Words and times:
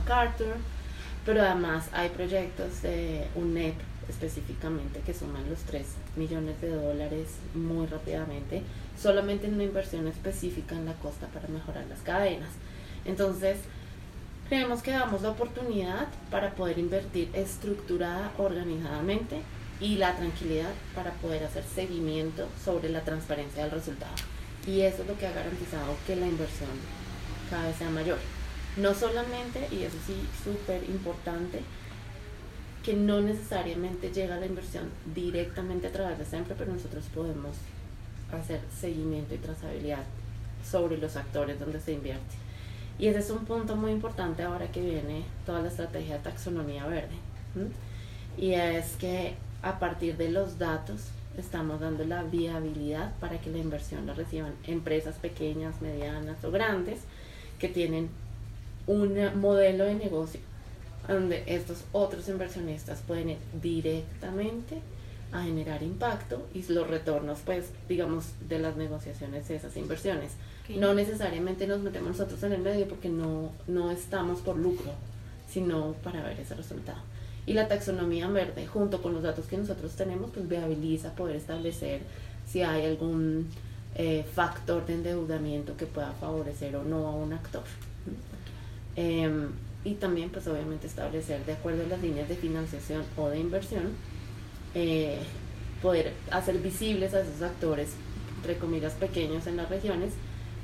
MacArthur, 0.00 0.56
pero 1.24 1.42
además 1.42 1.88
hay 1.92 2.08
proyectos 2.10 2.82
de 2.82 3.26
UNEP 3.34 3.74
específicamente 4.08 5.00
que 5.00 5.14
suman 5.14 5.48
los 5.48 5.60
3 5.60 5.86
millones 6.16 6.60
de 6.60 6.70
dólares 6.70 7.28
muy 7.54 7.86
rápidamente, 7.86 8.62
solamente 9.00 9.46
en 9.46 9.54
una 9.54 9.64
inversión 9.64 10.08
específica 10.08 10.74
en 10.74 10.86
la 10.86 10.94
costa 10.94 11.26
para 11.28 11.48
mejorar 11.48 11.86
las 11.88 12.00
cadenas. 12.00 12.50
Entonces, 13.04 13.58
creemos 14.48 14.82
que 14.82 14.90
damos 14.90 15.22
la 15.22 15.30
oportunidad 15.30 16.08
para 16.30 16.54
poder 16.54 16.78
invertir 16.78 17.30
estructurada, 17.34 18.32
organizadamente 18.36 19.42
y 19.80 19.96
la 19.96 20.16
tranquilidad 20.16 20.72
para 20.94 21.12
poder 21.12 21.44
hacer 21.44 21.64
seguimiento 21.64 22.48
sobre 22.62 22.90
la 22.90 23.02
transparencia 23.02 23.62
del 23.62 23.72
resultado. 23.72 24.12
Y 24.66 24.80
eso 24.80 25.02
es 25.02 25.08
lo 25.08 25.16
que 25.16 25.26
ha 25.26 25.32
garantizado 25.32 25.96
que 26.06 26.16
la 26.16 26.26
inversión 26.26 26.68
cada 27.48 27.68
vez 27.68 27.76
sea 27.76 27.90
mayor. 27.90 28.18
No 28.76 28.94
solamente, 28.94 29.68
y 29.70 29.82
eso 29.82 29.96
sí, 30.06 30.14
súper 30.44 30.84
importante, 30.88 31.60
que 32.82 32.94
no 32.94 33.20
necesariamente 33.20 34.10
llega 34.12 34.38
la 34.38 34.46
inversión 34.46 34.88
directamente 35.14 35.88
a 35.88 35.92
través 35.92 36.18
de 36.18 36.24
siempre, 36.24 36.54
pero 36.56 36.72
nosotros 36.72 37.04
podemos 37.14 37.56
hacer 38.32 38.60
seguimiento 38.74 39.34
y 39.34 39.38
trazabilidad 39.38 40.04
sobre 40.68 40.98
los 40.98 41.16
actores 41.16 41.58
donde 41.58 41.80
se 41.80 41.92
invierte. 41.92 42.36
Y 42.98 43.06
ese 43.06 43.18
es 43.18 43.30
un 43.30 43.44
punto 43.44 43.76
muy 43.76 43.92
importante 43.92 44.42
ahora 44.42 44.70
que 44.70 44.80
viene 44.80 45.24
toda 45.46 45.62
la 45.62 45.68
estrategia 45.68 46.16
de 46.16 46.22
taxonomía 46.22 46.86
verde. 46.86 47.14
Y 48.38 48.52
es 48.52 48.96
que 48.96 49.34
a 49.62 49.78
partir 49.78 50.16
de 50.16 50.30
los 50.30 50.58
datos 50.58 51.08
estamos 51.36 51.80
dando 51.80 52.04
la 52.04 52.22
viabilidad 52.22 53.14
para 53.18 53.40
que 53.40 53.50
la 53.50 53.58
inversión 53.58 54.06
la 54.06 54.14
reciban 54.14 54.54
empresas 54.66 55.16
pequeñas, 55.16 55.80
medianas 55.80 56.44
o 56.44 56.50
grandes 56.50 57.00
que 57.58 57.68
tienen 57.68 58.10
un 58.86 59.40
modelo 59.40 59.84
de 59.84 59.94
negocio 59.94 60.40
donde 61.08 61.42
estos 61.46 61.84
otros 61.92 62.28
inversionistas 62.28 63.00
pueden 63.06 63.30
ir 63.30 63.38
directamente 63.60 64.80
a 65.32 65.42
generar 65.42 65.82
impacto 65.82 66.46
y 66.54 66.62
los 66.72 66.88
retornos, 66.88 67.38
pues, 67.44 67.66
digamos, 67.88 68.26
de 68.48 68.58
las 68.58 68.76
negociaciones 68.76 69.48
de 69.48 69.56
esas 69.56 69.76
inversiones. 69.76 70.32
No 70.68 70.94
necesariamente 70.94 71.66
nos 71.66 71.80
metemos 71.80 72.10
nosotros 72.10 72.42
en 72.42 72.52
el 72.52 72.60
medio 72.60 72.86
porque 72.88 73.08
no, 73.08 73.50
no 73.66 73.90
estamos 73.90 74.40
por 74.40 74.56
lucro, 74.56 74.92
sino 75.48 75.94
para 76.04 76.22
ver 76.22 76.38
ese 76.40 76.54
resultado. 76.54 76.98
Y 77.46 77.54
la 77.54 77.68
taxonomía 77.68 78.28
verde, 78.28 78.66
junto 78.66 79.02
con 79.02 79.14
los 79.14 79.22
datos 79.22 79.46
que 79.46 79.56
nosotros 79.56 79.92
tenemos, 79.92 80.30
pues 80.30 80.48
viabiliza 80.48 81.14
poder 81.14 81.36
establecer 81.36 82.02
si 82.46 82.62
hay 82.62 82.84
algún 82.84 83.48
eh, 83.96 84.24
factor 84.34 84.86
de 84.86 84.94
endeudamiento 84.94 85.76
que 85.76 85.86
pueda 85.86 86.12
favorecer 86.12 86.76
o 86.76 86.84
no 86.84 87.06
a 87.08 87.14
un 87.14 87.32
actor. 87.32 87.64
Em, 88.96 89.48
y 89.84 89.94
también 89.94 90.30
pues 90.30 90.46
obviamente 90.46 90.86
establecer 90.86 91.44
de 91.46 91.52
acuerdo 91.52 91.84
a 91.84 91.86
las 91.86 92.02
líneas 92.02 92.28
de 92.28 92.36
financiación 92.36 93.02
o 93.16 93.28
de 93.28 93.38
inversión, 93.38 93.84
eh, 94.74 95.18
poder 95.80 96.12
hacer 96.30 96.58
visibles 96.58 97.14
a 97.14 97.20
esos 97.20 97.40
actores, 97.42 97.90
entre 98.36 98.58
comillas, 98.58 98.92
pequeños 98.94 99.46
en 99.46 99.56
las 99.56 99.70
regiones 99.70 100.12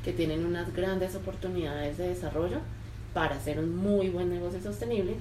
que 0.05 0.13
tienen 0.13 0.45
unas 0.45 0.73
grandes 0.75 1.15
oportunidades 1.15 1.97
de 1.99 2.09
desarrollo 2.09 2.59
para 3.15 3.37
hacer 3.37 3.59
un 3.59 3.75
muy 3.75 4.11
buen 4.11 4.29
negocio 4.29 4.61
sostenible, 4.61 5.15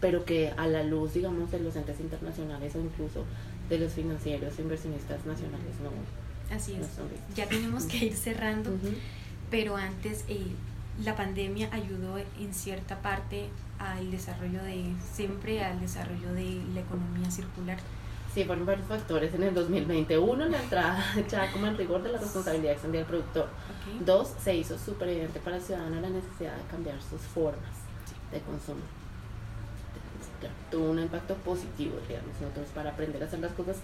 pero 0.00 0.24
que 0.24 0.52
a 0.56 0.66
la 0.66 0.82
luz, 0.82 1.14
digamos, 1.14 1.50
de 1.52 1.60
los 1.60 1.76
entes 1.76 2.00
internacionales 2.00 2.74
o 2.74 2.80
incluso 2.80 3.24
de 3.68 3.78
los 3.78 3.92
financieros 3.92 4.58
e 4.58 4.62
inversionistas 4.62 5.24
nacionales 5.24 5.74
no, 5.82 6.54
Así 6.54 6.74
es. 6.74 6.88
ya 7.34 7.46
tenemos 7.48 7.84
que 7.84 8.06
ir 8.06 8.14
cerrando, 8.14 8.70
pero 9.50 9.76
antes... 9.76 10.24
Eh, 10.28 10.42
la 11.02 11.16
pandemia 11.16 11.68
ayudó 11.72 12.18
en 12.18 12.54
cierta 12.54 13.00
parte 13.02 13.48
al 13.78 14.10
desarrollo 14.10 14.62
de 14.62 14.92
siempre 15.12 15.64
al 15.64 15.80
desarrollo 15.80 16.32
de 16.32 16.62
la 16.72 16.80
economía 16.80 17.30
circular. 17.30 17.78
Sí, 18.32 18.44
fueron 18.44 18.66
varios 18.66 18.86
factores 18.88 19.32
en 19.34 19.44
el 19.44 19.54
2021, 19.54 20.46
la 20.46 20.60
entrada 20.60 21.04
ya 21.28 21.50
como 21.52 21.66
en 21.66 21.76
rigor 21.76 22.02
de 22.02 22.12
la 22.12 22.18
responsabilidad 22.18 22.72
extendida 22.72 23.00
del 23.00 23.08
productor. 23.08 23.48
Dos, 24.04 24.34
se 24.42 24.56
hizo 24.56 24.78
súper 24.78 25.08
evidente 25.08 25.40
para 25.40 25.56
el 25.56 25.62
ciudadano 25.62 26.00
la 26.00 26.10
necesidad 26.10 26.56
de 26.56 26.64
cambiar 26.70 26.96
sus 27.00 27.20
formas 27.20 27.74
de 28.32 28.40
consumo. 28.40 28.82
Tuvo 30.70 30.90
un 30.90 30.98
impacto 30.98 31.34
positivo, 31.36 31.94
digamos, 32.08 32.34
nosotros 32.40 32.68
para 32.74 32.90
aprender 32.90 33.22
a 33.22 33.26
hacer 33.26 33.38
las 33.38 33.52
cosas 33.52 33.76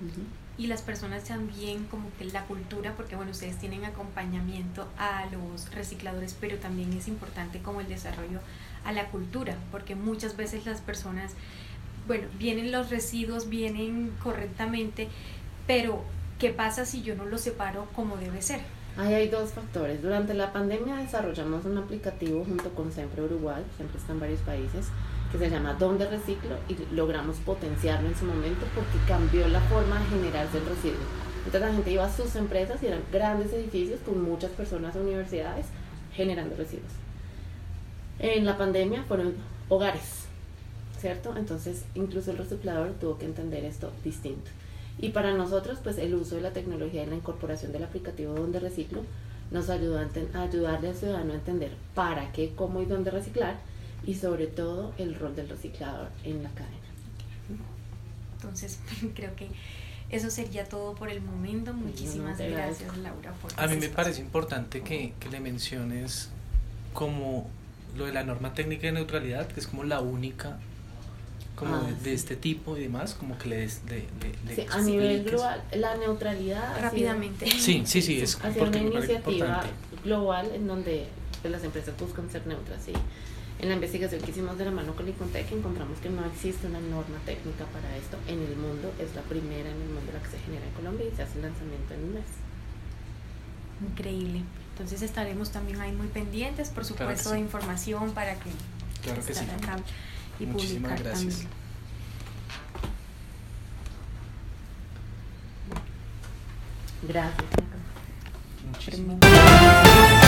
distinto 0.00 0.44
y 0.56 0.68
las 0.68 0.82
personas 0.82 1.24
también 1.24 1.84
como 1.86 2.08
que 2.16 2.24
la 2.26 2.44
cultura, 2.44 2.94
porque 2.96 3.16
bueno, 3.16 3.32
ustedes 3.32 3.58
tienen 3.58 3.84
acompañamiento 3.84 4.86
a 4.98 5.26
los 5.26 5.70
recicladores, 5.72 6.36
pero 6.40 6.58
también 6.58 6.92
es 6.92 7.08
importante 7.08 7.60
como 7.60 7.80
el 7.80 7.88
desarrollo 7.88 8.38
a 8.84 8.92
la 8.92 9.06
cultura, 9.06 9.56
porque 9.72 9.96
muchas 9.96 10.36
veces 10.36 10.64
las 10.64 10.80
personas, 10.80 11.32
bueno, 12.06 12.28
vienen 12.38 12.70
los 12.70 12.90
residuos, 12.90 13.48
vienen 13.48 14.12
correctamente, 14.22 15.08
pero 15.66 16.04
¿qué 16.38 16.50
pasa 16.50 16.84
si 16.84 17.02
yo 17.02 17.16
no 17.16 17.24
los 17.24 17.40
separo 17.40 17.88
como 17.96 18.16
debe 18.16 18.40
ser? 18.40 18.60
Ahí 18.96 19.12
hay 19.12 19.28
dos 19.28 19.50
factores. 19.50 20.02
Durante 20.02 20.34
la 20.34 20.52
pandemia 20.52 20.94
desarrollamos 20.96 21.64
un 21.64 21.78
aplicativo 21.78 22.44
junto 22.44 22.70
con 22.70 22.92
Siempre 22.92 23.22
Uruguay, 23.22 23.64
siempre 23.76 23.98
está 23.98 24.12
en 24.12 24.20
varios 24.20 24.40
países, 24.42 24.86
que 25.34 25.48
se 25.48 25.50
llama 25.50 25.74
Donde 25.74 26.08
Reciclo 26.08 26.56
y 26.68 26.94
logramos 26.94 27.38
potenciarlo 27.38 28.08
en 28.08 28.14
su 28.14 28.24
momento 28.24 28.66
porque 28.72 28.98
cambió 29.08 29.48
la 29.48 29.60
forma 29.62 29.98
de 29.98 30.06
generarse 30.06 30.58
el 30.58 30.66
residuo. 30.66 31.00
Entonces 31.38 31.60
la 31.60 31.72
gente 31.72 31.90
iba 31.90 32.04
a 32.04 32.12
sus 32.12 32.36
empresas 32.36 32.80
y 32.82 32.86
eran 32.86 33.02
grandes 33.12 33.52
edificios 33.52 33.98
con 34.00 34.22
muchas 34.22 34.52
personas 34.52 34.94
universidades 34.94 35.66
generando 36.12 36.54
residuos. 36.54 36.92
En 38.20 38.46
la 38.46 38.56
pandemia 38.56 39.02
fueron 39.02 39.34
hogares, 39.68 40.26
¿cierto? 41.00 41.36
Entonces 41.36 41.84
incluso 41.96 42.30
el 42.30 42.38
reciclador 42.38 42.92
tuvo 42.92 43.18
que 43.18 43.26
entender 43.26 43.64
esto 43.64 43.90
distinto. 44.04 44.52
Y 45.00 45.08
para 45.08 45.34
nosotros, 45.34 45.80
pues 45.82 45.98
el 45.98 46.14
uso 46.14 46.36
de 46.36 46.42
la 46.42 46.52
tecnología 46.52 47.02
y 47.02 47.06
la 47.06 47.16
incorporación 47.16 47.72
del 47.72 47.82
aplicativo 47.82 48.34
Donde 48.34 48.60
Reciclo 48.60 49.02
nos 49.50 49.68
ayudó 49.68 49.98
a, 49.98 50.06
a 50.38 50.42
ayudarle 50.42 50.90
al 50.90 50.94
ciudadano 50.94 51.32
a 51.32 51.36
entender 51.36 51.72
para 51.96 52.30
qué, 52.30 52.52
cómo 52.54 52.80
y 52.80 52.86
dónde 52.86 53.10
reciclar 53.10 53.56
y 54.06 54.14
sobre 54.14 54.46
todo 54.46 54.92
el 54.98 55.14
rol 55.14 55.34
del 55.34 55.48
reciclador 55.48 56.08
en 56.24 56.42
la 56.42 56.50
cadena. 56.50 56.78
Entonces, 58.36 58.78
creo 59.14 59.34
que 59.36 59.48
eso 60.10 60.30
sería 60.30 60.64
todo 60.64 60.94
por 60.94 61.08
el 61.08 61.20
momento. 61.20 61.72
Muchísimas 61.72 62.38
gracias, 62.38 62.96
Laura. 62.98 63.32
Por 63.32 63.52
a 63.56 63.66
mí 63.66 63.76
me 63.76 63.88
parece 63.88 64.20
importante 64.20 64.82
que, 64.82 65.14
que, 65.18 65.28
le 65.28 65.40
menciones 65.40 66.30
como 66.92 67.48
lo 67.96 68.06
de 68.06 68.12
la 68.12 68.22
norma 68.22 68.54
técnica 68.54 68.86
de 68.86 68.92
neutralidad, 68.92 69.46
que 69.48 69.60
es 69.60 69.66
como 69.66 69.84
la 69.84 70.00
única 70.00 70.58
como 71.54 71.76
ah, 71.76 71.90
de, 72.02 72.12
este 72.12 72.36
tipo 72.36 72.76
y 72.76 72.82
demás, 72.82 73.14
como 73.14 73.38
que 73.38 73.48
le 73.48 73.56
des 73.58 73.80
sí, 74.54 74.66
a 74.70 74.80
nivel 74.80 75.22
global, 75.22 75.62
la 75.74 75.96
neutralidad 75.96 76.80
rápidamente. 76.80 77.46
sí, 77.46 77.84
sí, 77.86 78.02
sí, 78.02 78.20
es 78.22 78.36
una 78.36 78.78
iniciativa 78.78 79.64
global 80.02 80.50
en 80.52 80.66
donde 80.66 81.06
las 81.48 81.64
empresas 81.64 81.94
buscan 81.98 82.30
ser 82.30 82.46
neutras, 82.46 82.82
sí 82.84 82.92
en 83.60 83.68
la 83.68 83.74
investigación 83.76 84.20
que 84.20 84.30
hicimos 84.30 84.58
de 84.58 84.64
la 84.64 84.70
mano 84.70 84.94
con 84.94 85.08
Icontec 85.08 85.50
encontramos 85.52 85.98
que 85.98 86.10
no 86.10 86.24
existe 86.26 86.66
una 86.66 86.80
norma 86.80 87.18
técnica 87.24 87.64
para 87.66 87.96
esto 87.96 88.18
en 88.26 88.42
el 88.42 88.56
mundo, 88.56 88.92
es 88.98 89.14
la 89.14 89.22
primera 89.22 89.70
en 89.70 89.80
el 89.80 89.88
mundo 89.88 90.12
la 90.12 90.20
que 90.20 90.30
se 90.30 90.38
genera 90.40 90.66
en 90.66 90.72
Colombia 90.72 91.06
y 91.10 91.16
se 91.16 91.22
hace 91.22 91.36
el 91.36 91.42
lanzamiento 91.42 91.94
en 91.94 92.04
un 92.04 92.14
mes. 92.14 92.24
Increíble. 93.90 94.42
Entonces 94.72 95.02
estaremos 95.02 95.50
también 95.50 95.80
ahí 95.80 95.92
muy 95.92 96.08
pendientes, 96.08 96.70
por 96.70 96.84
supuesto, 96.84 97.30
de 97.30 97.38
información 97.38 98.12
para 98.12 98.34
que, 98.34 98.50
claro 99.02 99.24
que 99.24 99.34
sí. 99.34 99.44
acá 99.44 99.76
y 100.40 100.46
Muchísimas 100.46 101.00
gracias. 101.00 101.46
Gracias. 107.06 107.50
Muchísimas. 108.66 110.23